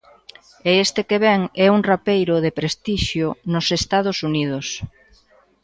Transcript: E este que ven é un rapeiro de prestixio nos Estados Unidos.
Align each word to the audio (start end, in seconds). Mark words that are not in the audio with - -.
E 0.69 0.71
este 0.85 1.01
que 1.09 1.17
ven 1.25 1.41
é 1.65 1.67
un 1.77 1.81
rapeiro 1.91 2.35
de 2.45 2.51
prestixio 2.59 3.27
nos 3.53 3.65
Estados 3.79 4.17
Unidos. 4.29 4.65